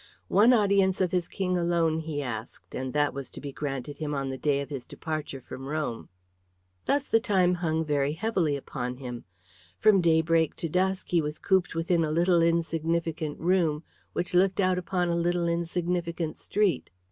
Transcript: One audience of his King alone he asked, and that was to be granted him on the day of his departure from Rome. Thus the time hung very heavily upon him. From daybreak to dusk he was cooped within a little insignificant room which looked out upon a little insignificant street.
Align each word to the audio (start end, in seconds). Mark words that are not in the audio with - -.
One 0.29 0.51
audience 0.51 0.99
of 0.99 1.11
his 1.11 1.27
King 1.27 1.59
alone 1.59 1.99
he 1.99 2.23
asked, 2.23 2.73
and 2.73 2.91
that 2.91 3.13
was 3.13 3.29
to 3.29 3.39
be 3.39 3.51
granted 3.51 3.99
him 3.99 4.15
on 4.15 4.31
the 4.31 4.37
day 4.39 4.59
of 4.59 4.71
his 4.71 4.83
departure 4.83 5.39
from 5.39 5.67
Rome. 5.67 6.09
Thus 6.87 7.07
the 7.07 7.19
time 7.19 7.53
hung 7.53 7.85
very 7.85 8.13
heavily 8.13 8.55
upon 8.57 8.97
him. 8.97 9.25
From 9.77 10.01
daybreak 10.01 10.55
to 10.55 10.69
dusk 10.69 11.09
he 11.09 11.21
was 11.21 11.37
cooped 11.37 11.75
within 11.75 12.03
a 12.03 12.09
little 12.09 12.41
insignificant 12.41 13.39
room 13.39 13.83
which 14.13 14.33
looked 14.33 14.59
out 14.59 14.79
upon 14.79 15.09
a 15.09 15.15
little 15.15 15.47
insignificant 15.47 16.35
street. 16.35 16.89